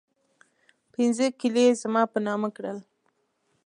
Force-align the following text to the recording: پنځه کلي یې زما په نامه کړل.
پنځه 0.93 1.25
کلي 1.39 1.63
یې 1.67 1.73
زما 1.81 2.03
په 2.13 2.17
نامه 2.27 2.49
کړل. 2.55 2.77